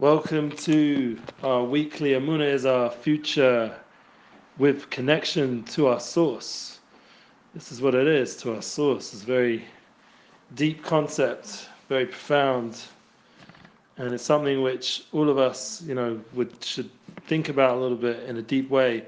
Welcome 0.00 0.52
to 0.58 1.18
our 1.42 1.64
weekly 1.64 2.10
Amuna 2.10 2.44
is 2.44 2.64
our 2.64 2.88
future 2.88 3.74
with 4.56 4.88
connection 4.90 5.64
to 5.64 5.88
our 5.88 5.98
source. 5.98 6.78
This 7.52 7.72
is 7.72 7.82
what 7.82 7.96
it 7.96 8.06
is 8.06 8.36
to 8.36 8.54
our 8.54 8.62
source. 8.62 9.12
It's 9.12 9.24
a 9.24 9.26
very 9.26 9.64
deep 10.54 10.84
concept, 10.84 11.68
very 11.88 12.06
profound, 12.06 12.80
and 13.96 14.14
it's 14.14 14.22
something 14.22 14.62
which 14.62 15.02
all 15.10 15.28
of 15.28 15.36
us, 15.36 15.82
you 15.82 15.96
know, 15.96 16.20
would 16.32 16.62
should 16.62 16.90
think 17.26 17.48
about 17.48 17.76
a 17.76 17.80
little 17.80 17.96
bit 17.96 18.22
in 18.22 18.36
a 18.36 18.42
deep 18.42 18.70
way. 18.70 19.04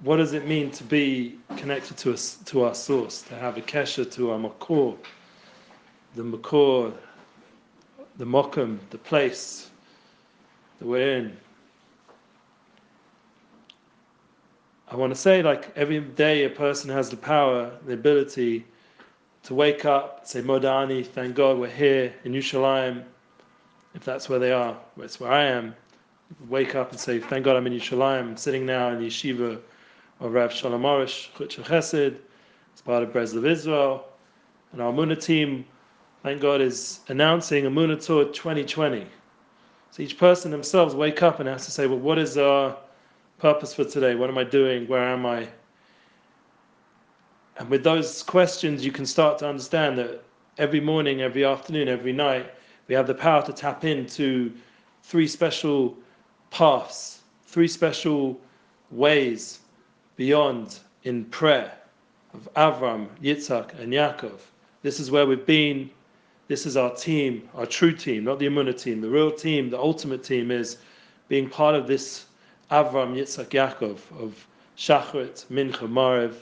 What 0.00 0.16
does 0.16 0.32
it 0.32 0.46
mean 0.46 0.70
to 0.70 0.82
be 0.82 1.38
connected 1.58 1.98
to 1.98 2.14
us 2.14 2.38
to 2.46 2.62
our 2.62 2.74
source, 2.74 3.20
to 3.28 3.34
have 3.34 3.58
a 3.58 3.60
kesha 3.60 4.10
to 4.12 4.30
our 4.30 4.38
makor, 4.38 4.96
the 6.14 6.22
makor, 6.22 6.94
the 8.18 8.24
mokum, 8.24 8.78
the 8.90 8.98
place 8.98 9.70
that 10.78 10.86
we're 10.86 11.16
in. 11.18 11.36
I 14.88 14.96
want 14.96 15.12
to 15.12 15.18
say, 15.18 15.42
like 15.42 15.72
every 15.76 16.00
day, 16.00 16.44
a 16.44 16.50
person 16.50 16.90
has 16.90 17.10
the 17.10 17.16
power, 17.16 17.72
the 17.86 17.94
ability 17.94 18.64
to 19.42 19.54
wake 19.54 19.84
up, 19.84 20.26
say 20.26 20.42
Modani, 20.42 21.04
thank 21.04 21.34
God 21.34 21.58
we're 21.58 21.68
here 21.68 22.14
in 22.24 22.32
Yerushalayim, 22.32 23.04
if 23.94 24.04
that's 24.04 24.28
where 24.28 24.38
they 24.38 24.52
are, 24.52 24.76
that's 24.96 25.18
where 25.18 25.32
I 25.32 25.44
am. 25.44 25.74
Wake 26.48 26.74
up 26.74 26.90
and 26.90 27.00
say, 27.00 27.18
thank 27.18 27.44
God 27.44 27.56
I'm 27.56 27.66
in 27.66 27.72
Yerushalayim. 27.72 28.20
I'm 28.20 28.36
sitting 28.36 28.66
now 28.66 28.90
in 28.90 29.00
the 29.00 29.06
yeshiva 29.06 29.60
of 30.20 30.32
Rav 30.32 30.52
Shalom 30.52 30.82
Chutz 30.82 31.62
Chesed, 31.62 32.16
as 32.74 32.80
part 32.82 33.02
of 33.02 33.10
Breslev 33.10 33.46
Israel. 33.46 34.04
And 34.72 34.82
our 34.82 34.92
Muna 34.92 35.20
team 35.20 35.64
thank 36.26 36.42
God, 36.42 36.60
is 36.60 36.98
announcing 37.06 37.66
Amunah 37.66 38.04
Tour 38.04 38.24
2020. 38.24 39.06
So 39.92 40.02
each 40.02 40.18
person 40.18 40.50
themselves 40.50 40.92
wake 40.92 41.22
up 41.22 41.38
and 41.38 41.48
has 41.48 41.64
to 41.66 41.70
say, 41.70 41.86
well, 41.86 42.00
what 42.00 42.18
is 42.18 42.36
our 42.36 42.76
purpose 43.38 43.72
for 43.72 43.84
today? 43.84 44.16
What 44.16 44.28
am 44.28 44.36
I 44.36 44.42
doing? 44.42 44.88
Where 44.88 45.04
am 45.04 45.24
I? 45.24 45.46
And 47.58 47.70
with 47.70 47.84
those 47.84 48.24
questions, 48.24 48.84
you 48.84 48.90
can 48.90 49.06
start 49.06 49.38
to 49.38 49.48
understand 49.48 49.98
that 49.98 50.24
every 50.58 50.80
morning, 50.80 51.22
every 51.22 51.44
afternoon, 51.44 51.86
every 51.86 52.12
night, 52.12 52.52
we 52.88 52.96
have 52.96 53.06
the 53.06 53.14
power 53.14 53.46
to 53.46 53.52
tap 53.52 53.84
into 53.84 54.52
three 55.04 55.28
special 55.28 55.96
paths, 56.50 57.20
three 57.44 57.68
special 57.68 58.36
ways 58.90 59.60
beyond 60.16 60.80
in 61.04 61.24
prayer 61.26 61.72
of 62.34 62.48
Avram, 62.56 63.06
Yitzhak, 63.22 63.78
and 63.78 63.92
Yaakov. 63.92 64.40
This 64.82 64.98
is 64.98 65.12
where 65.12 65.24
we've 65.24 65.46
been 65.46 65.88
this 66.48 66.64
is 66.64 66.76
our 66.76 66.94
team, 66.94 67.48
our 67.54 67.66
true 67.66 67.92
team, 67.92 68.24
not 68.24 68.38
the 68.38 68.46
Amunah 68.46 68.80
team. 68.80 69.00
The 69.00 69.10
real 69.10 69.32
team, 69.32 69.70
the 69.70 69.78
ultimate 69.78 70.22
team, 70.22 70.50
is 70.50 70.78
being 71.28 71.48
part 71.48 71.74
of 71.74 71.86
this 71.86 72.26
Avram 72.70 73.14
Yitzhak 73.14 73.48
Yaakov 73.48 73.98
of 74.20 74.46
Shachrit, 74.76 75.46
Mincha, 75.46 75.88
Maariv, 75.88 76.34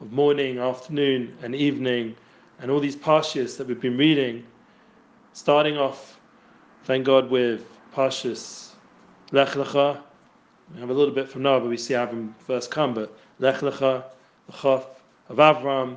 of 0.00 0.12
morning, 0.12 0.58
afternoon, 0.58 1.36
and 1.42 1.54
evening, 1.54 2.16
and 2.58 2.70
all 2.70 2.80
these 2.80 2.96
pashas 2.96 3.56
that 3.56 3.66
we've 3.66 3.80
been 3.80 3.96
reading, 3.96 4.44
starting 5.32 5.76
off, 5.76 6.18
thank 6.84 7.04
God, 7.04 7.30
with 7.30 7.64
pashas 7.94 8.70
Lech 9.30 9.50
Lecha. 9.50 10.00
We 10.74 10.80
have 10.80 10.90
a 10.90 10.94
little 10.94 11.14
bit 11.14 11.28
from 11.28 11.42
now, 11.42 11.60
but 11.60 11.68
we 11.68 11.76
see 11.76 11.94
Avram 11.94 12.32
first 12.46 12.72
come, 12.72 12.94
but 12.94 13.16
Lech 13.38 13.60
Lecha, 13.60 14.04
the 14.46 14.52
Chaf 14.52 14.86
of 15.28 15.36
Avram, 15.36 15.96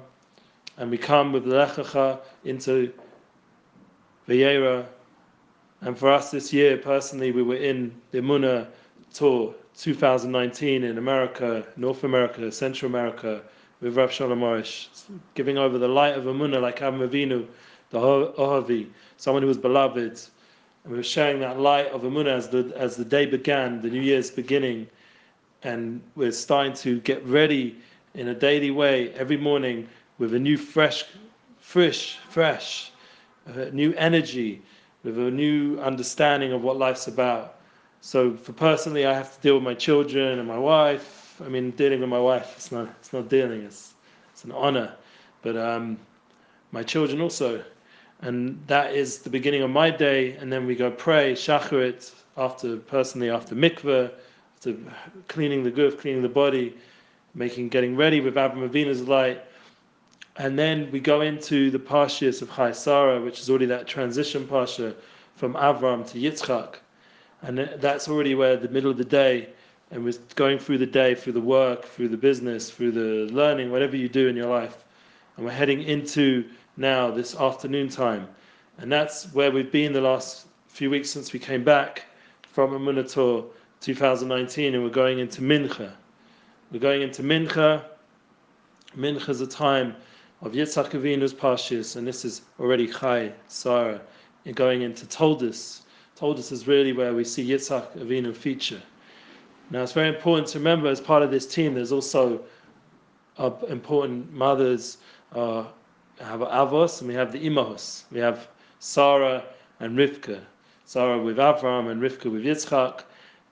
and 0.78 0.92
we 0.92 0.98
come 0.98 1.34
with 1.34 1.48
Lech 1.48 1.72
Lecha 1.72 2.20
into 2.44 2.94
Vayera. 4.28 4.86
And 5.82 5.98
for 5.98 6.12
us 6.12 6.32
this 6.32 6.52
year, 6.52 6.78
personally, 6.78 7.32
we 7.32 7.42
were 7.42 7.56
in 7.56 7.96
the 8.12 8.20
Muna 8.20 8.68
tour 9.14 9.56
2019 9.78 10.84
in 10.84 10.98
America, 10.98 11.66
North 11.78 12.04
America, 12.04 12.52
Central 12.52 12.90
America, 12.90 13.42
with 13.82 13.96
Rav 13.96 14.12
Shalom 14.12 14.42
Arush, 14.42 14.88
giving 15.36 15.58
over 15.58 15.78
the 15.78 15.88
light 15.88 16.16
of 16.16 16.26
Amunah 16.26 16.62
like 16.62 16.80
Avram 16.80 17.08
Avinu, 17.08 17.48
the 17.92 18.00
Ohavi, 18.00 18.88
someone 19.18 19.42
who 19.42 19.48
was 19.48 19.58
beloved. 19.58 20.20
And 20.84 20.92
we 20.92 20.98
were 20.98 21.04
sharing 21.04 21.40
that 21.40 21.60
light 21.60 21.88
of 21.88 22.02
Amunah 22.02 22.36
as 22.36 22.50
the, 22.50 22.74
as 22.76 22.98
the 22.98 23.06
day 23.06 23.26
began, 23.26 23.82
the 23.82 23.90
New 23.90 24.02
Year's 24.02 24.30
beginning. 24.30 24.88
And 25.64 26.02
we're 26.16 26.32
starting 26.32 26.74
to 26.74 27.00
get 27.02 27.26
ready 27.26 27.78
in 28.16 28.28
a 28.28 28.36
daily 28.36 28.72
way 28.72 29.14
every 29.14 29.38
morning 29.38 29.88
with 30.18 30.34
a 30.34 30.40
new, 30.40 30.58
fresh, 30.58 31.06
fresh, 31.60 32.18
fresh 32.30 32.92
a 33.58 33.72
new 33.72 33.94
energy, 33.94 34.62
with 35.04 35.18
a 35.18 35.32
new 35.32 35.80
understanding 35.80 36.52
of 36.52 36.62
what 36.62 36.78
life's 36.78 37.08
about. 37.08 37.56
So 38.02 38.36
for 38.36 38.54
personally, 38.54 39.06
I 39.06 39.14
have 39.14 39.36
to 39.36 39.42
deal 39.42 39.56
with 39.56 39.64
my 39.64 39.74
children 39.74 40.40
and 40.40 40.48
my 40.48 40.58
wife. 40.58 41.42
I 41.44 41.50
mean, 41.50 41.72
dealing 41.72 42.00
with 42.02 42.10
my 42.10 42.20
wife, 42.20 42.54
it's 42.56 42.72
not, 42.72 42.90
it's 43.00 43.14
not 43.14 43.30
dealing, 43.30 43.62
it's, 43.64 43.94
it's 44.32 44.44
an 44.44 44.52
honor. 44.52 44.94
But 45.42 45.58
um, 45.58 45.98
my 46.72 46.84
children 46.84 47.22
also. 47.22 47.64
And 48.22 48.62
that 48.68 48.94
is 48.94 49.20
the 49.20 49.30
beginning 49.30 49.62
of 49.62 49.70
my 49.70 49.90
day. 49.90 50.34
And 50.34 50.52
then 50.52 50.66
we 50.66 50.76
go 50.76 50.92
pray, 50.92 51.34
shacharit, 51.34 52.12
after, 52.38 52.78
personally, 52.78 53.30
after 53.30 53.56
mikveh, 53.56 54.12
after 54.56 54.76
cleaning 55.28 55.64
the 55.64 55.72
guf, 55.72 55.98
cleaning 56.00 56.22
the 56.22 56.30
body, 56.30 56.76
making, 57.34 57.70
getting 57.70 57.96
ready 57.96 58.20
with 58.20 58.36
Avram 58.36 58.68
Avinu's 58.68 59.02
light 59.08 59.44
and 60.40 60.58
then 60.58 60.90
we 60.90 61.02
go 61.02 61.20
into 61.20 61.70
the 61.70 61.78
Parshas 61.78 62.42
of 62.42 62.50
Chayei 62.50 62.74
Sarah, 62.74 63.22
which 63.22 63.42
is 63.42 63.50
already 63.50 63.66
that 63.66 63.86
transition 63.88 64.48
Parsha 64.48 64.96
from 65.36 65.54
Avram 65.56 66.10
to 66.12 66.18
Yitzchak. 66.18 66.76
And 67.42 67.58
that's 67.58 68.08
already 68.08 68.36
where 68.36 68.56
the 68.56 68.70
middle 68.70 68.90
of 68.90 68.98
the 68.98 69.04
day, 69.04 69.50
and 69.92 70.02
we're 70.02 70.14
going 70.36 70.58
through 70.58 70.78
the 70.78 70.86
day, 70.86 71.14
through 71.14 71.34
the 71.34 71.42
work, 71.42 71.84
through 71.84 72.08
the 72.08 72.18
business, 72.18 72.72
through 72.72 72.92
the 72.92 73.34
learning, 73.34 73.70
whatever 73.70 73.98
you 73.98 74.08
do 74.08 74.30
in 74.30 74.38
your 74.38 74.48
life. 74.48 74.86
And 75.36 75.46
we're 75.46 75.52
heading 75.52 75.84
into 75.84 76.46
now 76.78 77.12
this 77.12 77.36
afternoon 77.36 77.90
time. 77.90 78.26
And 78.78 78.90
that's 78.90 79.34
where 79.34 79.52
we've 79.52 79.72
been 79.72 79.92
the 79.92 80.00
last 80.00 80.48
few 80.70 80.90
weeks 80.90 81.10
since 81.10 81.34
we 81.34 81.40
came 81.40 81.66
back 81.66 82.06
from 82.44 82.72
Amunah 82.72 83.12
Tour 83.12 83.46
2019, 83.82 84.74
and 84.74 84.84
we're 84.86 84.90
going 84.90 85.20
into 85.20 85.42
Mincha. 85.42 85.92
We're 86.72 86.80
going 86.80 87.02
into 87.02 87.24
Mincha. 87.24 87.84
Mincha 88.96 89.28
is 89.28 89.42
a 89.42 89.48
time 89.48 89.98
of 90.42 90.54
Yitzhak 90.54 90.92
Avinu's 90.92 91.34
Pashis, 91.34 91.96
and 91.96 92.08
this 92.08 92.24
is 92.24 92.42
already 92.60 92.88
Chai, 92.88 93.34
Sarah, 93.48 94.00
and 94.46 94.56
going 94.56 94.82
into 94.82 95.06
Toldus. 95.06 95.82
Toldus 96.18 96.52
is 96.52 96.68
really 96.68 96.94
where 96.94 97.14
we 97.14 97.24
see 97.24 97.48
Yitzhak 97.48 97.98
Avinu 97.98 98.36
feature. 98.36 98.82
Now 99.70 99.84
it's 99.84 99.92
very 99.92 100.08
important 100.08 100.48
to 100.50 100.60
remember 100.60 100.88
as 100.88 101.02
part 101.02 101.24
of 101.24 101.32
this 101.32 101.46
team, 101.46 101.74
there's 101.76 101.92
also 101.92 102.42
uh, 103.38 103.52
important 103.68 104.32
mothers. 104.32 104.98
Uh, 105.34 105.66
have 106.20 106.42
Avos 106.42 107.00
and 107.00 107.08
we 107.08 107.14
have 107.14 107.32
the 107.32 107.40
Imahos. 107.40 108.04
We 108.12 108.20
have 108.20 108.48
Sarah 108.80 109.44
and 109.80 109.98
Rivka. 109.98 110.42
Sarah 110.86 111.22
with 111.22 111.38
Avram 111.38 111.92
and 111.92 112.02
Rivka 112.02 112.32
with 112.32 112.44
Yitzchak. 112.44 113.04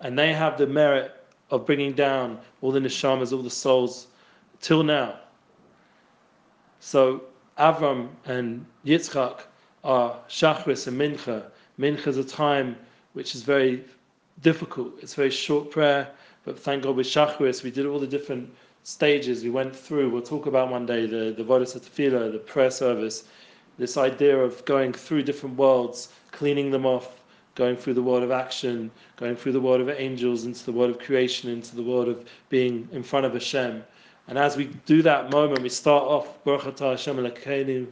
And 0.02 0.18
they 0.18 0.34
have 0.34 0.58
the 0.58 0.68
merit 0.68 1.24
of 1.50 1.66
bringing 1.66 1.94
down 1.94 2.40
all 2.62 2.72
the 2.72 2.80
neshamas, 2.80 3.31
all 3.31 3.42
the 3.42 3.50
souls 3.50 4.08
till 4.59 4.84
now. 4.84 5.19
So 6.80 7.24
Avram 7.58 8.10
and 8.26 8.66
Yitzchak 8.86 9.42
are 9.84 10.16
Shachris 10.30 10.88
and 10.88 11.00
Mincha. 11.00 11.44
Mincha 11.80 12.08
is 12.08 12.18
a 12.18 12.24
time 12.24 12.76
which 13.14 13.36
is 13.36 13.42
very 13.42 13.84
difficult. 14.42 14.94
It's 15.02 15.16
very 15.16 15.32
short 15.32 15.72
prayer, 15.72 16.08
but 16.46 16.60
thank 16.60 16.84
God 16.84 16.96
with 16.96 17.08
Shachris 17.08 17.64
we 17.64 17.72
did 17.72 17.86
all 17.86 18.00
the 18.00 18.08
different 18.08 18.50
stages 18.84 19.44
we 19.44 19.50
went 19.50 19.76
through. 19.76 20.10
We'll 20.10 20.22
talk 20.22 20.46
about 20.46 20.70
one 20.70 20.86
day 20.86 21.06
the 21.06 21.34
the 21.36 21.44
Vodas 21.44 21.76
Tefillah, 21.76 22.32
the 22.32 22.40
prayer 22.40 22.72
service, 22.72 23.24
this 23.78 23.98
idea 23.98 24.38
of 24.38 24.64
going 24.66 24.94
through 24.94 25.24
different 25.24 25.58
worlds, 25.58 26.10
cleaning 26.32 26.72
them 26.72 26.86
off, 26.86 27.22
going 27.56 27.76
through 27.76 27.96
the 27.96 28.01
world 28.01 28.24
of 28.24 28.31
action, 28.31 28.92
going 29.16 29.36
through 29.36 29.51
the 29.51 29.60
world 29.60 29.81
of 29.81 29.90
angels, 29.90 30.46
into 30.46 30.63
the 30.63 30.72
world 30.72 30.92
of 30.92 31.00
creation, 31.00 31.50
into 31.50 31.75
the 31.75 31.84
world 31.84 32.07
of 32.07 32.24
being 32.50 32.88
in 32.92 33.04
front 33.04 33.25
of 33.25 33.34
Hashem. 33.34 33.84
And 34.29 34.38
as 34.38 34.57
we 34.57 34.65
do 34.85 35.01
that 35.03 35.31
moment, 35.31 35.62
we 35.62 35.69
start 35.69 36.03
off, 36.03 36.27
Hashem 36.45 37.18
Avraham, 37.18 37.88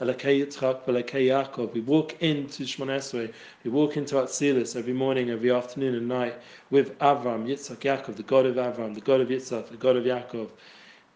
Yitzchak, 0.00 0.84
Yaakov. 0.84 1.72
We 1.72 1.80
walk 1.80 2.20
into 2.20 2.64
Shemoneh 2.64 2.98
Esrei, 2.98 3.32
we 3.62 3.70
walk 3.70 3.96
into 3.96 4.16
Atzilus 4.16 4.74
every 4.74 4.92
morning, 4.92 5.30
every 5.30 5.52
afternoon 5.52 5.94
and 5.94 6.08
night 6.08 6.34
with 6.70 6.98
Avram, 6.98 7.46
Yitzchak, 7.46 7.78
Yaakov, 7.78 8.16
the 8.16 8.24
God 8.24 8.46
of 8.46 8.56
Avram, 8.56 8.94
the 8.94 9.00
God 9.00 9.20
of 9.20 9.28
Yitzchak, 9.28 9.68
the 9.68 9.76
God 9.76 9.96
of 9.96 10.02
Yaakov. 10.02 10.48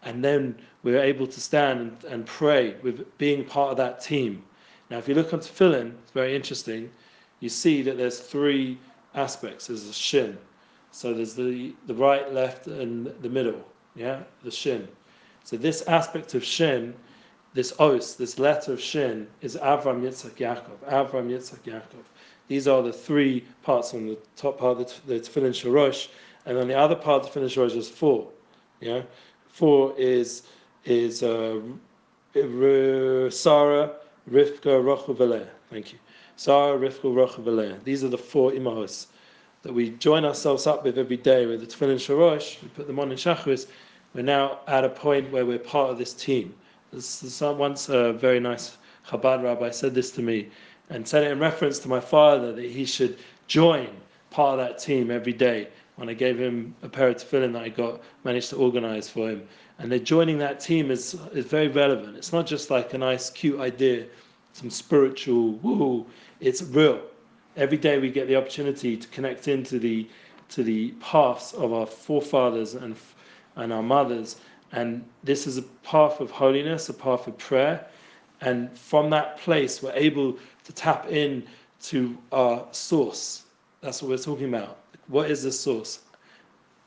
And 0.03 0.23
then 0.23 0.55
we're 0.83 1.03
able 1.03 1.27
to 1.27 1.41
stand 1.41 1.81
and, 1.81 2.03
and 2.05 2.25
pray 2.25 2.75
with 2.81 3.05
being 3.17 3.43
part 3.43 3.71
of 3.71 3.77
that 3.77 4.01
team. 4.01 4.41
Now, 4.89 4.99
if 4.99 5.09
you 5.09 5.15
look 5.15 5.33
on 5.33 5.41
Tefillin, 5.41 5.95
it's 6.01 6.11
very 6.11 6.33
interesting. 6.33 6.89
You 7.41 7.49
see 7.49 7.81
that 7.81 7.97
there's 7.97 8.19
three 8.19 8.77
aspects. 9.15 9.67
There's 9.67 9.85
a 9.85 9.93
shin, 9.93 10.37
so 10.91 11.13
there's 11.13 11.35
the, 11.35 11.75
the 11.87 11.93
right, 11.93 12.33
left, 12.33 12.67
and 12.67 13.07
the 13.21 13.29
middle, 13.29 13.63
yeah, 13.95 14.23
the 14.43 14.51
shin. 14.51 14.87
So 15.43 15.57
this 15.57 15.81
aspect 15.83 16.33
of 16.33 16.43
shin 16.43 16.93
this 17.53 17.73
os, 17.79 18.13
this 18.13 18.37
letter 18.37 18.73
of 18.73 18.81
Shin, 18.81 19.27
is 19.41 19.55
Avram, 19.55 20.01
Yitzhak, 20.01 20.35
Yaakov. 20.35 20.77
Avram, 20.87 21.29
Yitzhak, 21.29 21.59
Yaakov. 21.63 22.03
These 22.47 22.67
are 22.67 22.81
the 22.81 22.93
three 22.93 23.45
parts 23.63 23.93
on 23.93 24.07
the 24.07 24.17
top 24.35 24.59
part 24.59 24.79
of 24.79 25.03
the, 25.05 25.15
the 25.15 25.19
Tefillin 25.19 25.51
Shorosh, 25.51 26.09
and 26.45 26.57
on 26.57 26.67
the 26.67 26.77
other 26.77 26.95
part 26.95 27.25
of 27.25 27.33
the 27.33 27.39
Tefillin 27.39 27.49
Shorosh 27.49 27.75
is 27.75 27.89
four. 27.89 28.29
Yeah, 28.81 29.01
four 29.47 29.93
is 29.97 30.43
is 30.85 31.23
uh, 31.23 31.59
Sarah, 32.33 33.91
Rivka, 34.29 34.85
Rachel, 34.85 35.47
Thank 35.69 35.93
you. 35.93 35.99
Sarah, 36.35 36.77
Rivka, 36.77 37.13
Rachel, 37.13 37.79
These 37.83 38.03
are 38.03 38.09
the 38.09 38.17
four 38.17 38.51
imahos 38.51 39.07
that 39.61 39.73
we 39.73 39.89
join 39.91 40.25
ourselves 40.25 40.67
up 40.67 40.83
with 40.83 40.97
every 40.97 41.17
day 41.17 41.45
with 41.45 41.59
the 41.59 41.67
Tefillin 41.67 41.97
Shorosh. 41.97 42.61
We 42.61 42.69
put 42.69 42.87
them 42.87 42.99
on 42.99 43.11
in 43.11 43.17
Shachris. 43.17 43.67
We're 44.13 44.21
now 44.23 44.59
at 44.67 44.85
a 44.85 44.89
point 44.89 45.31
where 45.31 45.45
we're 45.45 45.59
part 45.59 45.89
of 45.89 45.97
this 45.97 46.13
team. 46.13 46.53
This, 46.91 47.41
once 47.41 47.89
a 47.89 48.13
very 48.13 48.39
nice 48.39 48.77
Chabad 49.07 49.43
rabbi 49.43 49.69
said 49.71 49.93
this 49.93 50.11
to 50.11 50.21
me 50.21 50.49
and 50.89 51.07
said 51.07 51.23
it 51.23 51.31
in 51.31 51.39
reference 51.39 51.79
to 51.79 51.87
my 51.87 51.99
father 51.99 52.51
that 52.53 52.65
he 52.65 52.85
should 52.85 53.17
join 53.47 53.89
part 54.29 54.59
of 54.59 54.65
that 54.65 54.79
team 54.79 55.11
every 55.11 55.33
day 55.33 55.67
when 55.95 56.09
I 56.09 56.13
gave 56.13 56.39
him 56.39 56.73
a 56.81 56.89
pair 56.89 57.09
of 57.09 57.17
tefillin 57.17 57.53
that 57.53 57.63
I 57.63 57.69
got 57.69 58.01
managed 58.23 58.49
to 58.51 58.55
organize 58.55 59.09
for 59.09 59.29
him. 59.29 59.47
And 59.79 59.91
that 59.91 60.03
joining 60.03 60.37
that 60.39 60.59
team 60.59 60.91
is 60.91 61.15
is 61.33 61.45
very 61.45 61.67
relevant. 61.67 62.17
It's 62.17 62.33
not 62.33 62.47
just 62.47 62.69
like 62.69 62.93
a 62.93 62.97
nice, 62.97 63.29
cute 63.29 63.59
idea, 63.59 64.05
some 64.53 64.69
spiritual 64.69 65.53
woo. 65.53 66.05
It's 66.39 66.61
real. 66.61 67.01
Every 67.59 67.77
day 67.77 67.99
we 67.99 68.09
get 68.09 68.29
the 68.29 68.37
opportunity 68.37 68.95
to 68.95 69.07
connect 69.09 69.49
into 69.49 69.79
the 69.79 70.07
to 70.51 70.63
the 70.63 70.91
paths 71.01 71.51
of 71.53 71.73
our 71.73 71.85
forefathers 71.85 72.73
and 72.73 72.95
and 73.57 73.73
our 73.73 73.83
mothers. 73.83 74.37
And 74.71 75.03
this 75.25 75.45
is 75.45 75.57
a 75.57 75.63
path 75.83 76.21
of 76.21 76.31
holiness, 76.31 76.87
a 76.87 76.93
path 76.93 77.27
of 77.27 77.37
prayer. 77.37 77.85
And 78.39 78.71
from 78.77 79.09
that 79.09 79.37
place, 79.39 79.83
we're 79.83 79.91
able 79.91 80.37
to 80.63 80.71
tap 80.71 81.07
in 81.09 81.45
to 81.81 82.17
our 82.31 82.65
source. 82.71 83.43
That's 83.81 84.01
what 84.01 84.07
we're 84.07 84.17
talking 84.17 84.47
about. 84.47 84.77
What 85.07 85.29
is 85.29 85.43
the 85.43 85.51
source? 85.51 85.99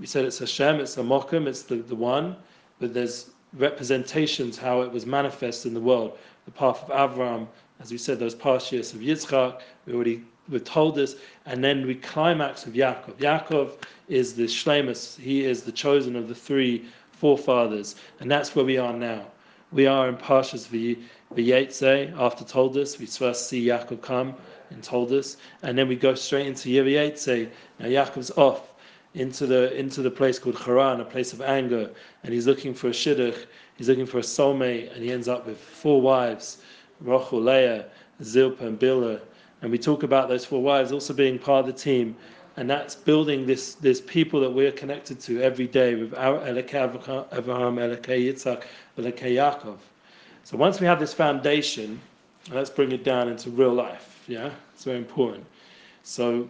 We 0.00 0.06
said 0.06 0.25
it's 0.25 0.38
Hashem, 0.38 0.80
it's 0.80 0.96
a 0.96 1.02
Mokum, 1.02 1.46
it's 1.46 1.64
the, 1.64 1.76
the 1.76 1.94
one, 1.94 2.34
but 2.80 2.94
there's 2.94 3.30
representations 3.52 4.56
how 4.56 4.80
it 4.80 4.90
was 4.90 5.04
manifest 5.04 5.66
in 5.66 5.75
the 5.75 5.80
world. 5.80 6.16
The 6.46 6.50
path 6.50 6.82
of 6.88 6.88
Avram, 6.88 7.46
as 7.78 7.92
we 7.92 7.98
said, 7.98 8.18
those 8.18 8.34
past 8.34 8.72
years 8.72 8.94
of 8.94 9.00
Yitzchak, 9.00 9.60
we 9.84 9.92
already 9.92 10.25
were 10.48 10.58
told 10.58 10.94
this, 10.94 11.16
and 11.46 11.62
then 11.62 11.86
we 11.86 11.94
climax 11.94 12.66
of 12.66 12.74
Yaakov. 12.74 13.14
Yaakov 13.18 13.72
is 14.08 14.34
the 14.34 14.44
Shlemus, 14.44 15.18
he 15.18 15.44
is 15.44 15.62
the 15.62 15.72
chosen 15.72 16.16
of 16.16 16.28
the 16.28 16.34
three 16.34 16.84
forefathers, 17.12 17.94
and 18.20 18.30
that's 18.30 18.54
where 18.54 18.64
we 18.64 18.78
are 18.78 18.92
now. 18.92 19.26
We 19.72 19.86
are 19.86 20.08
in 20.08 20.16
Parshas 20.16 20.68
Vayetze, 21.34 22.12
after 22.18 22.44
Toldus, 22.44 22.98
we 22.98 23.06
first 23.06 23.48
see 23.48 23.64
Yaakov 23.64 24.02
come 24.02 24.34
and 24.70 24.82
Toldus, 24.82 25.36
and 25.62 25.78
then 25.78 25.88
we 25.88 25.96
go 25.96 26.14
straight 26.14 26.46
into 26.46 26.68
Yeviyetze. 26.68 27.48
Now 27.78 27.86
Yaakov's 27.86 28.30
off 28.32 28.72
into 29.14 29.46
the 29.46 29.74
into 29.78 30.02
the 30.02 30.10
place 30.10 30.38
called 30.38 30.58
Haran, 30.58 31.00
a 31.00 31.04
place 31.04 31.32
of 31.32 31.40
anger, 31.42 31.90
and 32.24 32.32
he's 32.32 32.46
looking 32.46 32.74
for 32.74 32.88
a 32.88 32.92
shidduch, 32.92 33.46
he's 33.76 33.88
looking 33.88 34.06
for 34.06 34.18
a 34.18 34.22
soulmate, 34.22 34.92
and 34.92 35.02
he 35.02 35.12
ends 35.12 35.28
up 35.28 35.46
with 35.46 35.58
four 35.58 36.00
wives, 36.00 36.58
Rachel, 37.00 37.40
Leah, 37.40 37.86
Zilpah, 38.22 38.66
and 38.66 38.78
Bilhah. 38.78 39.20
And 39.62 39.70
we 39.70 39.79
talk 39.79 40.03
about 40.03 40.29
those 40.29 40.44
four 40.44 40.61
wives 40.61 40.93
also 40.93 41.14
being 41.14 41.38
part 41.38 41.61
of 41.61 41.75
the 41.75 41.81
team, 41.81 42.17
and 42.56 42.69
that's 42.69 42.94
building 42.94 43.47
this 43.47 43.75
this 43.76 44.00
people 44.00 44.41
that 44.41 44.50
we're 44.50 44.73
connected 44.73 45.20
to 45.20 45.41
every 45.41 45.69
day 45.69 45.94
with 45.94 46.12
our 46.14 46.38
Avraham, 46.41 47.31
Elokei 47.32 48.26
Yitzhak, 48.26 48.64
Yaakov. 48.99 49.79
So 50.44 50.56
once 50.56 50.81
we 50.81 50.87
have 50.87 50.99
this 50.99 51.14
foundation, 51.14 52.00
let's 52.50 52.70
bring 52.70 52.91
it 52.91 53.05
down 53.05 53.29
into 53.29 53.50
real 53.50 53.73
life. 53.73 54.25
Yeah, 54.26 54.50
it's 54.75 54.85
very 54.85 54.99
important. 54.99 55.47
So 56.03 56.49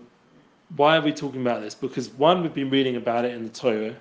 why 0.77 0.97
are 0.97 1.03
we 1.03 1.13
talking 1.13 1.43
about 1.43 1.61
this? 1.61 1.75
Because 1.75 2.09
one, 2.11 2.43
we've 2.43 2.55
been 2.55 2.71
reading 2.71 2.97
about 2.97 3.27
it 3.27 3.35
in 3.35 3.45
the 3.45 3.51
Torah, 3.51 3.95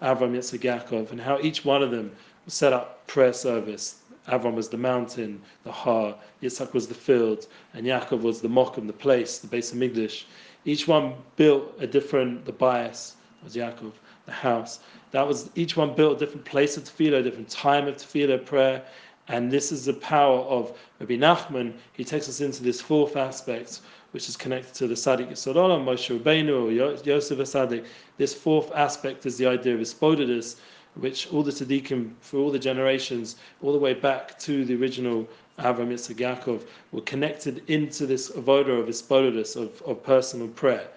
Avram, 0.00 0.32
Yitzhak, 0.32 0.60
Yaakov, 0.60 1.10
and 1.10 1.20
how 1.20 1.38
each 1.40 1.64
one 1.64 1.82
of 1.82 1.90
them 1.90 2.10
set 2.46 2.72
up 2.72 3.06
prayer 3.06 3.34
service. 3.34 3.96
Avram 4.28 4.54
was 4.54 4.68
the 4.68 4.78
mountain, 4.78 5.40
the 5.64 5.72
Har, 5.72 6.16
Yitzhak 6.42 6.72
was 6.72 6.88
the 6.88 6.94
field, 6.94 7.46
and 7.74 7.86
Yaakov 7.86 8.22
was 8.22 8.40
the 8.40 8.48
Mokum, 8.48 8.86
the 8.86 8.92
place, 8.92 9.38
the 9.38 9.46
base 9.46 9.72
of 9.72 9.78
Mikdash. 9.78 10.24
Each 10.64 10.88
one 10.88 11.14
built 11.36 11.74
a 11.78 11.86
different, 11.86 12.46
the 12.46 12.52
bias 12.52 13.16
was 13.42 13.54
Yaakov, 13.54 13.92
the 14.24 14.32
house. 14.32 14.80
That 15.10 15.28
was 15.28 15.50
each 15.54 15.76
one 15.76 15.94
built 15.94 16.16
a 16.16 16.24
different 16.24 16.46
place 16.46 16.76
of 16.76 16.84
tefillah, 16.84 17.18
a 17.18 17.22
different 17.22 17.50
time 17.50 17.86
of 17.86 17.96
tefillah 17.96 18.44
prayer, 18.46 18.82
and 19.28 19.50
this 19.50 19.70
is 19.72 19.84
the 19.84 19.94
power 19.94 20.38
of 20.40 20.76
Rabbi 21.00 21.16
Nachman. 21.16 21.74
He 21.92 22.04
takes 22.04 22.28
us 22.28 22.40
into 22.40 22.62
this 22.62 22.80
fourth 22.80 23.16
aspect, 23.16 23.80
which 24.12 24.28
is 24.28 24.36
connected 24.36 24.74
to 24.74 24.86
the 24.86 24.94
Sadiq 24.94 25.30
Yisod 25.30 25.56
Olam, 25.56 25.84
Moshe 25.84 26.18
Rabbeinu, 26.18 26.64
or 26.64 26.70
Yosef 26.70 27.38
Sadiq. 27.38 27.84
This 28.16 28.34
fourth 28.34 28.70
aspect 28.74 29.26
is 29.26 29.36
the 29.36 29.46
idea 29.46 29.74
of 29.74 29.80
Hisbodedus, 29.80 30.56
which 30.94 31.32
all 31.32 31.42
the 31.42 31.50
tzaddikim 31.50 32.12
for 32.20 32.38
all 32.38 32.50
the 32.50 32.58
generations, 32.58 33.36
all 33.62 33.72
the 33.72 33.78
way 33.78 33.94
back 33.94 34.38
to 34.38 34.64
the 34.64 34.74
original 34.76 35.28
Avram 35.58 35.88
Yitzchak 35.88 36.16
Yaakov, 36.16 36.62
were 36.92 37.00
connected 37.02 37.62
into 37.68 38.06
this 38.06 38.30
avodah 38.30 38.80
of 38.80 38.86
Hisbodedus, 38.86 39.56
of, 39.56 39.82
of 39.82 40.02
personal 40.02 40.48
prayer. 40.48 40.88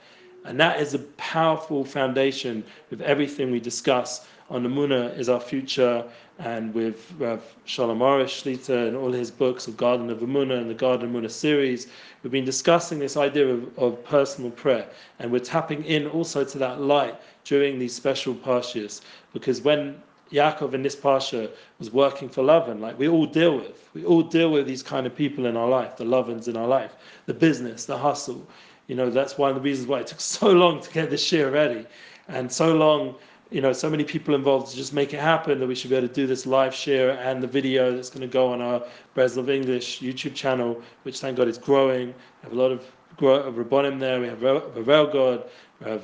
And 0.47 0.57
that 0.61 0.79
is 0.79 0.93
a 0.93 0.99
powerful 0.99 1.83
foundation 1.83 2.63
with 2.89 3.01
everything 3.01 3.51
we 3.51 3.59
discuss 3.59 4.25
on 4.49 4.63
Amunah 4.63 5.17
is 5.19 5.27
our 5.27 5.41
future, 5.41 6.05
and 6.39 6.73
with 6.73 7.11
Rav 7.17 7.43
Shalom 7.65 7.99
Arush 7.99 8.43
Shlita 8.43 8.87
and 8.87 8.95
all 8.95 9.11
his 9.11 9.29
books 9.29 9.67
of 9.67 9.75
Garden 9.75 10.09
of 10.09 10.19
Amunah 10.19 10.57
and 10.61 10.69
the 10.69 10.73
Garden 10.73 11.13
of 11.13 11.21
Amunah 11.21 11.29
series, 11.31 11.87
we've 12.23 12.31
been 12.31 12.45
discussing 12.45 12.97
this 12.97 13.17
idea 13.17 13.45
of, 13.45 13.77
of 13.77 14.01
personal 14.05 14.49
prayer, 14.51 14.87
and 15.19 15.29
we're 15.29 15.39
tapping 15.39 15.83
in 15.83 16.07
also 16.07 16.45
to 16.45 16.57
that 16.59 16.79
light 16.79 17.15
during 17.43 17.77
these 17.77 17.93
special 17.93 18.33
parshas, 18.33 19.01
because 19.33 19.59
when 19.59 20.01
Yaakov 20.31 20.73
in 20.73 20.81
this 20.81 20.95
parsha 20.95 21.49
was 21.79 21.91
working 21.91 22.29
for 22.29 22.43
Lavan, 22.43 22.79
like 22.79 22.97
we 22.99 23.07
all 23.07 23.25
deal 23.25 23.55
with. 23.55 23.89
We 23.93 24.03
all 24.03 24.23
deal 24.23 24.51
with 24.51 24.67
these 24.67 24.83
kind 24.83 25.07
of 25.07 25.15
people 25.15 25.45
in 25.45 25.55
our 25.55 25.69
life, 25.69 25.97
the 25.97 26.03
Lavans 26.03 26.47
in 26.47 26.57
our 26.57 26.67
life, 26.67 26.95
the 27.25 27.33
business, 27.33 27.85
the 27.85 27.97
hustle. 27.97 28.45
You 28.87 28.95
know, 28.95 29.09
that's 29.09 29.37
one 29.37 29.49
of 29.49 29.55
the 29.55 29.61
reasons 29.61 29.87
why 29.87 29.99
it 29.99 30.07
took 30.07 30.19
so 30.37 30.51
long 30.51 30.81
to 30.81 30.89
get 30.91 31.09
this 31.09 31.31
year 31.31 31.49
ready 31.51 31.85
and 32.27 32.51
so 32.51 32.75
long 32.75 33.15
you 33.49 33.61
know, 33.61 33.71
so 33.71 33.89
many 33.89 34.03
people 34.03 34.35
involved 34.35 34.69
to 34.71 34.75
just 34.75 34.93
make 34.93 35.13
it 35.13 35.19
happen 35.19 35.59
that 35.59 35.67
we 35.67 35.75
should 35.75 35.89
be 35.89 35.95
able 35.95 36.07
to 36.07 36.13
do 36.13 36.27
this 36.27 36.45
live 36.45 36.75
share 36.75 37.11
and 37.11 37.41
the 37.41 37.47
video 37.47 37.95
that's 37.95 38.09
going 38.09 38.21
to 38.21 38.27
go 38.27 38.51
on 38.51 38.61
our 38.61 38.83
Breslov 39.15 39.49
English 39.49 40.01
YouTube 40.01 40.35
channel, 40.35 40.81
which 41.03 41.19
thank 41.19 41.37
God 41.37 41.47
is 41.47 41.57
growing. 41.57 42.07
We 42.07 42.13
have 42.43 42.51
a 42.51 42.55
lot 42.55 42.71
of 42.71 42.85
grow, 43.15 43.51
Rabbonim 43.51 43.99
there. 43.99 44.19
We 44.19 44.27
have 44.27 44.41
Ravel 44.41 45.07
God, 45.07 45.45
we 45.79 45.89
have 45.89 46.03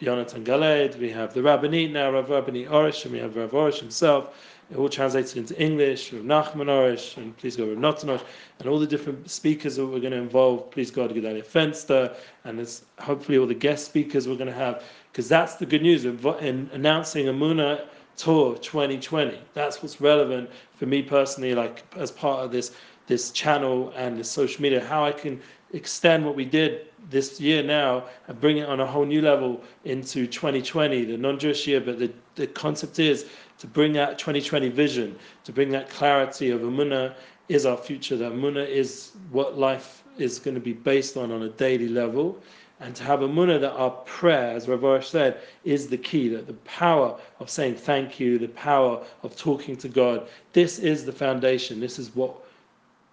Jonathan 0.00 0.44
Galed, 0.44 0.96
we 0.98 1.10
have 1.10 1.34
the 1.34 1.40
Rabbanit 1.40 1.90
now, 1.90 2.12
Rav 2.12 2.28
Rabbanit 2.28 2.68
Arush, 2.68 3.04
and 3.04 3.12
we 3.12 3.18
have 3.18 3.36
Rav 3.36 3.50
Arush 3.50 3.80
himself. 3.80 4.34
It 4.70 4.76
all 4.76 4.88
translated 4.88 5.36
into 5.36 5.60
English, 5.62 6.12
Rav 6.12 6.22
Nachman 6.22 7.16
and 7.16 7.36
please 7.36 7.56
go 7.56 7.68
Rav 7.68 7.78
Notanosh, 7.78 8.22
and 8.58 8.68
all 8.68 8.80
the 8.80 8.86
different 8.86 9.30
speakers 9.30 9.76
that 9.76 9.86
we're 9.86 10.00
going 10.00 10.12
to 10.12 10.18
involve. 10.18 10.70
Please 10.72 10.90
God, 10.90 11.10
Gedalia 11.10 11.44
Fenster, 11.44 12.16
and 12.44 12.58
there's 12.58 12.82
hopefully 12.98 13.38
all 13.38 13.46
the 13.46 13.54
guest 13.54 13.86
speakers 13.86 14.26
we're 14.26 14.34
going 14.34 14.48
to 14.48 14.52
have 14.52 14.82
because 15.12 15.28
that's 15.28 15.54
the 15.54 15.66
good 15.66 15.82
news 15.82 16.04
in 16.04 16.68
announcing 16.72 17.26
Amunah 17.26 17.86
Tour 18.16 18.56
2020. 18.58 19.38
That's 19.54 19.82
what's 19.82 20.00
relevant 20.00 20.50
for 20.74 20.86
me 20.86 21.00
personally, 21.00 21.54
like 21.54 21.84
as 21.96 22.10
part 22.10 22.44
of 22.44 22.50
this 22.50 22.72
this 23.06 23.30
channel 23.30 23.92
and 23.94 24.18
this 24.18 24.28
social 24.28 24.60
media, 24.60 24.84
how 24.84 25.04
I 25.04 25.12
can 25.12 25.40
extend 25.72 26.24
what 26.24 26.34
we 26.34 26.44
did 26.44 26.86
this 27.10 27.40
year 27.40 27.62
now 27.62 28.04
and 28.26 28.40
bring 28.40 28.58
it 28.58 28.68
on 28.68 28.80
a 28.80 28.86
whole 28.86 29.04
new 29.04 29.22
level 29.22 29.62
into 29.84 30.26
2020, 30.26 31.04
the 31.04 31.16
non-Jewish 31.16 31.66
year. 31.66 31.80
But 31.80 31.98
the, 31.98 32.12
the 32.34 32.46
concept 32.48 32.98
is 32.98 33.26
to 33.58 33.66
bring 33.66 33.92
that 33.94 34.18
2020 34.18 34.68
vision, 34.68 35.18
to 35.44 35.52
bring 35.52 35.70
that 35.70 35.88
clarity 35.88 36.50
of 36.50 36.60
Amunah 36.60 37.14
is 37.48 37.64
our 37.66 37.76
future, 37.76 38.16
that 38.16 38.32
Amunah 38.32 38.68
is 38.68 39.12
what 39.30 39.58
life 39.58 40.02
is 40.18 40.38
going 40.38 40.54
to 40.54 40.60
be 40.60 40.72
based 40.72 41.16
on 41.16 41.30
on 41.30 41.42
a 41.42 41.48
daily 41.48 41.88
level 41.88 42.38
and 42.80 42.94
to 42.94 43.04
have 43.04 43.22
a 43.22 43.28
munah 43.28 43.60
that 43.60 43.72
our 43.72 43.90
prayer, 43.90 44.54
as 44.54 44.68
Rav 44.68 45.04
said, 45.04 45.40
is 45.64 45.88
the 45.88 45.96
key, 45.96 46.28
that 46.28 46.46
the 46.46 46.54
power 46.64 47.18
of 47.40 47.48
saying 47.48 47.76
thank 47.76 48.20
you, 48.20 48.38
the 48.38 48.48
power 48.48 49.02
of 49.22 49.34
talking 49.36 49.76
to 49.78 49.88
God, 49.88 50.28
this 50.52 50.78
is 50.78 51.04
the 51.04 51.12
foundation. 51.12 51.80
This 51.80 51.98
is 51.98 52.14
what 52.14 52.34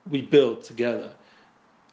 we 0.09 0.21
build 0.21 0.63
together 0.63 1.11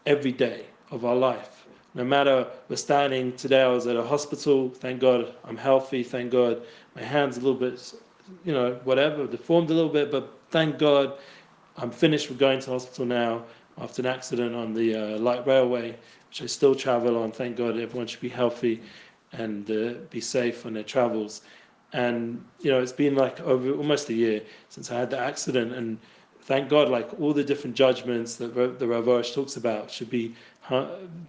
every 0.04 0.33
day 0.33 0.64
of 0.90 1.04
our 1.04 1.14
life. 1.14 1.64
No 1.95 2.04
matter 2.04 2.47
we're 2.69 2.76
standing 2.76 3.37
today, 3.37 3.62
I 3.62 3.69
was 3.69 3.87
at 3.87 3.97
a 3.97 4.02
hospital, 4.02 4.71
thank 4.71 5.00
God 5.00 5.33
I'm 5.45 5.57
healthy, 5.57 6.02
thank 6.02 6.33
God 6.33 6.62
my 6.97 7.02
hand's 7.02 7.37
a 7.37 7.40
little 7.40 7.59
bit, 7.59 7.95
you 8.44 8.52
know, 8.52 8.78
whatever, 8.84 9.26
deformed 9.26 9.70
a 9.70 9.75
little 9.75 9.90
bit, 9.90 10.10
but 10.10 10.38
thank 10.50 10.78
God 10.78 11.14
I'm 11.76 11.90
finished 11.90 12.28
with 12.28 12.38
going 12.38 12.60
to 12.60 12.70
hospital 12.70 13.06
now 13.06 13.44
after 13.78 14.02
an 14.02 14.06
accident 14.06 14.54
on 14.54 14.75
the 14.75 14.94
uh, 14.94 15.18
light 15.18 15.46
railway 15.46 15.96
which 16.30 16.42
I 16.42 16.46
still 16.46 16.76
travel 16.76 17.20
on. 17.20 17.32
Thank 17.32 17.56
God 17.56 17.76
everyone 17.76 18.06
should 18.06 18.20
be 18.20 18.28
healthy 18.28 18.80
and 19.32 19.68
uh, 19.70 19.94
be 20.10 20.20
safe 20.20 20.64
on 20.64 20.75
their 20.75 20.84
travels. 20.84 21.42
And 21.92 22.44
you 22.60 22.70
know, 22.70 22.80
it's 22.80 22.92
been 22.92 23.16
like 23.16 23.40
over 23.40 23.72
almost 23.72 24.08
a 24.10 24.14
year 24.14 24.42
since 24.68 24.92
I 24.92 24.99
had 25.00 25.10
the 25.10 25.18
accident, 25.18 25.72
and 25.72 25.99
thank 26.42 26.68
God, 26.68 26.88
like 26.88 27.10
all 27.20 27.32
the 27.32 27.42
different 27.42 27.75
judgments 27.75 28.37
that 28.37 28.54
the 28.54 28.87
Rav 28.87 29.06
talks 29.34 29.56
about 29.56 29.90
should 29.90 30.08
be 30.08 30.37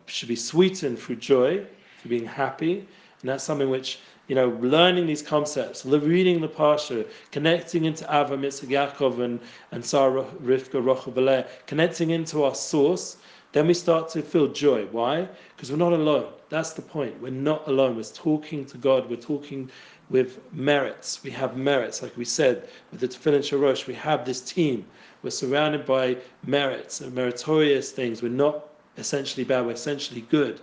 should 0.05 0.27
be 0.27 0.36
sweetened 0.36 1.00
through 1.00 1.15
joy, 1.15 1.65
through 2.00 2.10
being 2.10 2.25
happy, 2.25 2.88
and 3.22 3.29
that's 3.29 3.43
something 3.43 3.72
which 3.72 4.00
you 4.32 4.36
know, 4.36 4.58
learning 4.62 5.08
these 5.08 5.22
concepts, 5.22 5.86
reading 5.86 6.40
the 6.40 6.48
Parsha, 6.48 7.06
connecting 7.34 7.84
into 7.84 8.06
Avram, 8.06 8.46
Yitzchak, 8.46 8.70
Yaakov, 8.70 9.20
and, 9.20 9.42
and 9.74 9.84
Sarah, 9.84 10.24
Rivka, 10.42 10.82
Rochel, 10.82 11.46
connecting 11.68 12.12
into 12.12 12.46
our 12.46 12.56
source, 12.56 13.18
then 13.52 13.68
we 13.68 13.74
start 13.74 14.08
to 14.12 14.22
feel 14.22 14.48
joy. 14.48 14.86
Why? 14.86 15.28
Because 15.54 15.70
we're 15.70 15.86
not 15.86 15.92
alone. 15.92 16.32
That's 16.48 16.72
the 16.72 16.82
point. 16.82 17.22
We're 17.22 17.32
not 17.32 17.68
alone. 17.68 17.98
We're 17.98 18.04
talking 18.04 18.64
to 18.68 18.78
God. 18.78 19.10
We're 19.10 19.18
talking 19.18 19.70
with 20.10 20.40
merits. 20.54 21.22
We 21.26 21.32
have 21.32 21.58
merits, 21.58 22.02
like 22.02 22.16
we 22.16 22.24
said 22.24 22.70
with 22.90 23.02
the 23.02 23.10
Tefillin 23.10 23.42
Shorosh. 23.42 23.86
We 23.86 23.96
have 23.96 24.24
this 24.24 24.40
team. 24.40 24.86
We're 25.24 25.32
surrounded 25.32 25.86
by 25.86 26.16
merits 26.46 27.02
and 27.02 27.14
meritorious 27.14 27.92
things. 27.92 28.22
We're 28.22 28.30
not 28.30 28.70
essentially 28.98 29.44
bad. 29.44 29.66
We're 29.66 29.74
essentially 29.74 30.22
good 30.22 30.62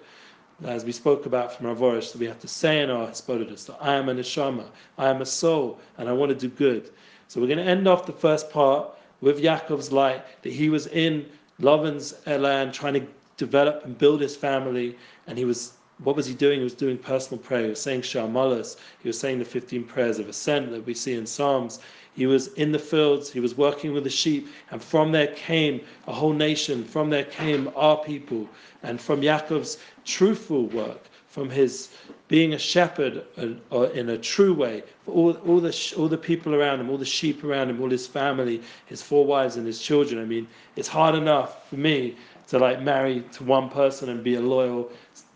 as 0.65 0.85
we 0.85 0.93
spoke 0.93 1.27
about 1.27 1.55
from 1.55 1.67
Rav 1.67 1.79
Arush, 1.79 2.13
that 2.13 2.19
we 2.19 2.27
have 2.27 2.41
to 2.41 2.49
say 2.49 2.81
in 2.81 2.91
our 2.91 3.09
Hisbodedus 3.09 3.67
that 3.67 3.79
I 3.81 3.95
am 3.95 4.09
a 4.09 4.15
neshama, 4.15 4.67
I 4.97 5.09
am 5.09 5.23
a 5.23 5.27
soul, 5.27 5.79
and 5.97 6.09
I 6.09 6.13
want 6.13 6.31
to 6.31 6.35
do 6.35 6.49
good. 6.49 6.91
So 7.29 7.41
we're 7.41 7.47
going 7.47 7.59
to 7.59 7.65
end 7.65 7.87
off 7.87 8.07
the 8.07 8.13
first 8.13 8.51
part 8.51 8.91
with 9.21 9.41
Yaakov's 9.41 9.93
light, 9.93 10.25
that 10.43 10.53
he 10.53 10.69
was 10.71 10.87
in 10.89 11.27
Lavan's 11.61 12.15
land 12.27 12.73
trying 12.73 12.95
to 12.95 13.07
develop 13.37 13.85
and 13.85 13.97
build 13.97 14.21
his 14.21 14.37
family, 14.37 14.97
and 15.27 15.39
he 15.39 15.45
was 15.45 15.73
what 16.05 16.15
was 16.15 16.27
he 16.27 16.35
doing? 16.35 16.61
He 16.61 16.65
was 16.65 16.75
doing 16.75 16.97
personal 16.97 17.43
prayer. 17.43 17.65
He 17.65 17.71
was 17.71 17.83
saying 17.83 18.03
Shamalas. 18.03 18.77
He 19.03 19.09
was 19.09 19.19
saying 19.19 19.41
the 19.41 19.45
15 19.45 19.85
prayers 19.85 20.21
of 20.21 20.29
ascent 20.29 20.71
that 20.71 20.87
we 20.87 20.95
see 20.95 21.15
in 21.15 21.27
Psalms. 21.27 21.81
He 22.15 22.27
was 22.27 22.49
in 22.55 22.73
the 22.73 22.79
fields, 22.79 23.31
he 23.31 23.41
was 23.41 23.57
working 23.57 23.93
with 23.93 24.05
the 24.05 24.11
sheep, 24.11 24.49
and 24.71 24.83
from 24.83 25.13
there 25.13 25.29
came 25.29 25.81
a 26.07 26.13
whole 26.13 26.33
nation, 26.33 26.85
from 26.85 27.11
there 27.11 27.25
came 27.25 27.71
our 27.77 27.97
people, 27.99 28.49
and 28.83 29.01
from 29.01 29.21
Yaakov's 29.23 29.79
truthful 30.05 30.67
work, 30.67 31.09
from 31.29 31.51
his 31.51 31.91
being 32.27 32.55
a 32.55 32.59
shepherd 32.59 33.25
uh, 33.73 33.83
in 33.91 34.09
a 34.09 34.19
true 34.19 34.53
way, 34.53 34.83
for 35.05 35.13
all, 35.13 35.33
all, 35.47 35.61
the, 35.61 35.95
all 35.97 36.09
the 36.09 36.19
people 36.19 36.55
around 36.55 36.81
him, 36.81 36.91
all 36.91 36.99
the 36.99 37.05
sheep 37.05 37.45
around 37.45 37.71
him, 37.71 37.81
all 37.81 37.91
his 37.91 38.07
family, 38.07 38.61
his 38.87 39.01
four 39.01 39.25
wives 39.25 39.57
and 39.57 39.67
his 39.67 39.81
children. 39.81 40.21
I 40.21 40.25
mean, 40.25 40.49
it's 40.77 40.89
hard 40.89 41.15
enough 41.15 41.69
for 41.69 41.77
me 41.77 42.17
to 42.49 42.59
like 42.59 42.83
marry 42.83 43.21
to 43.33 43.45
one 43.45 43.69
person 43.69 44.09
and 44.09 44.25
be 44.25 44.35
a 44.35 44.41
loyal, 44.41 44.91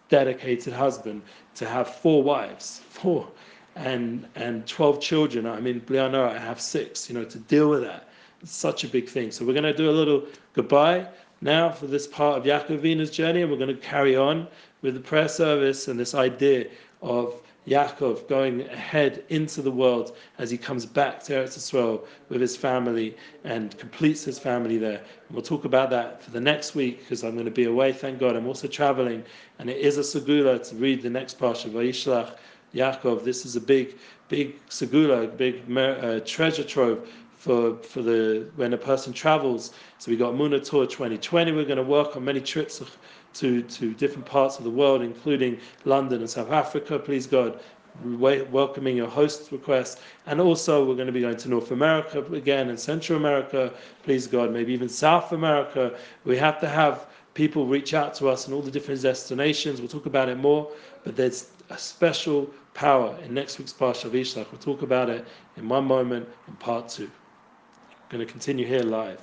dedicated 0.09 0.73
husband, 0.73 1.23
to 1.55 1.67
have 1.69 1.95
four 1.97 2.23
wives, 2.23 2.81
four 2.89 3.29
and 3.77 4.27
and 4.35 4.67
12 4.67 5.01
children. 5.01 5.47
I 5.47 5.61
mean, 5.61 5.81
Bliana, 5.81 6.29
I 6.29 6.39
have 6.39 6.61
six, 6.61 7.09
you 7.09 7.15
know, 7.15 7.25
to 7.25 7.39
deal 7.39 7.71
with 7.71 7.83
that. 7.83 8.09
It's 8.41 8.55
such 8.55 8.85
a 8.85 8.89
big 8.89 9.09
thing. 9.09 9.31
So 9.31 9.45
we're 9.45 9.53
going 9.53 9.65
to 9.65 9.75
do 9.75 9.89
a 9.89 9.93
little 9.93 10.25
goodbye 10.53 11.07
now 11.41 11.71
for 11.71 11.87
this 11.87 12.07
part 12.07 12.39
of 12.39 12.45
Yaakovina's 12.45 13.11
journey, 13.11 13.43
and 13.43 13.51
we're 13.51 13.59
going 13.59 13.75
to 13.75 13.83
carry 13.83 14.17
on 14.17 14.47
with 14.83 14.95
the 14.95 15.01
prayer 15.01 15.29
service 15.29 15.89
and 15.89 15.99
this 15.99 16.15
idea 16.15 16.67
of 17.03 17.35
Yaakov 17.67 18.29
going 18.29 18.63
ahead 18.63 19.25
into 19.29 19.63
the 19.63 19.71
world 19.71 20.17
as 20.39 20.51
he 20.51 20.59
comes 20.59 20.85
back 20.85 21.23
to 21.25 21.33
Eretz 21.33 21.57
Yisrael 21.57 22.05
with 22.29 22.41
his 22.41 22.57
family 22.57 23.17
and 23.45 23.79
completes 23.79 24.25
his 24.25 24.39
family 24.39 24.79
there. 24.79 24.99
And 24.99 25.31
we'll 25.31 25.43
talk 25.43 25.65
about 25.65 25.89
that 25.91 26.23
for 26.23 26.33
the 26.33 26.41
next 26.41 26.75
week 26.75 26.99
because 26.99 27.23
I'm 27.23 27.35
going 27.35 27.45
to 27.45 27.53
be 27.53 27.65
away, 27.65 27.93
thank 27.93 28.19
God. 28.19 28.35
I'm 28.35 28.49
also 28.49 28.67
traveling, 28.67 29.23
and 29.61 29.71
it 29.71 29.77
is 29.77 29.97
a 29.97 30.01
segula 30.01 30.69
to 30.71 30.75
read 30.75 31.03
the 31.03 31.11
next 31.11 31.39
parsha, 31.39 31.67
of 31.67 31.73
Vayishlach 31.73 32.37
Yaakov. 32.75 33.25
This 33.25 33.45
is 33.45 33.57
a 33.57 33.61
big, 33.61 33.97
big 34.29 34.65
segula, 34.69 35.37
big 35.37 35.63
uh, 35.77 36.21
treasure 36.25 36.65
trove 36.65 37.09
for 37.43 37.77
for 37.79 38.03
the 38.03 38.47
when 38.57 38.73
a 38.73 38.79
person 38.79 39.13
travels. 39.13 39.73
So 39.99 40.11
we 40.11 40.17
got 40.17 40.35
Muna 40.35 40.63
Tour 40.63 40.87
2020. 40.87 41.53
We're 41.53 41.65
going 41.65 41.77
to 41.77 41.83
work 41.83 42.17
on 42.17 42.25
many 42.25 42.41
trips 42.41 42.83
to 43.35 43.63
to 43.63 43.95
different 43.95 44.27
parts 44.27 44.59
of 44.59 44.65
the 44.65 44.71
world, 44.71 45.03
including 45.03 45.59
London 45.85 46.21
and 46.21 46.31
South 46.31 46.51
Africa. 46.51 46.99
Please 46.99 47.27
God. 47.27 47.61
Welcoming 48.05 48.97
your 48.97 49.09
host 49.09 49.53
request, 49.53 50.01
and 50.25 50.41
also 50.41 50.83
we're 50.83 50.95
going 50.95 51.09
to 51.09 51.13
be 51.13 51.21
going 51.21 51.37
to 51.37 51.49
North 51.51 51.73
America 51.73 52.25
again 52.33 52.71
and 52.71 52.81
Central 52.81 53.19
America. 53.19 53.71
Please 54.03 54.27
God, 54.27 54.51
maybe 54.51 54.73
even 54.73 54.89
South 54.89 55.33
America. 55.33 55.95
We 56.25 56.39
have 56.39 56.59
to 56.61 56.69
have 56.71 57.07
people 57.35 57.67
reach 57.67 57.93
out 57.93 58.15
to 58.15 58.29
us 58.31 58.49
in 58.49 58.55
all 58.55 58.63
the 58.63 58.71
different 58.71 59.03
destinations. 59.03 59.81
We'll 59.81 59.91
talk 59.91 60.07
about 60.07 60.31
it 60.31 60.39
more, 60.39 60.71
but 61.05 61.17
there's 61.17 61.51
a 61.69 61.77
special 61.77 62.51
power 62.75 63.19
in 63.25 63.35
next 63.35 63.59
week's 63.59 63.73
Parsha 63.73 64.05
of 64.07 64.13
Ishlach. 64.13 64.51
We'll 64.51 64.61
talk 64.61 64.83
about 64.83 65.11
it 65.11 65.27
in 65.57 65.69
one 65.69 65.85
moment 65.85 66.29
in 66.49 66.55
part 66.55 66.89
two. 66.89 67.11
I'm 67.91 68.19
going 68.19 68.27
to 68.27 68.31
continue 68.31 68.67
here 68.67 68.83
live. 68.83 69.21